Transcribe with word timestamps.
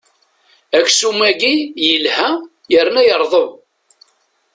Aksum-agi 0.77 1.55
yelha 1.87 2.29
yerna 2.71 3.01
yerḍeb. 3.07 3.49